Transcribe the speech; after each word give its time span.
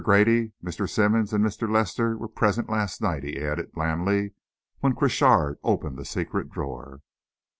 Grady, 0.03 0.51
Mr. 0.63 0.89
Simmonds 0.89 1.31
and 1.31 1.45
Mr. 1.45 1.69
Lester 1.71 2.17
were 2.17 2.27
present, 2.27 2.71
last 2.71 3.03
night," 3.03 3.23
he 3.23 3.39
added 3.39 3.71
blandly, 3.71 4.33
"when 4.79 4.95
Crochard 4.95 5.57
opened 5.63 5.95
the 5.99 6.05
secret 6.05 6.49
drawer." 6.49 7.01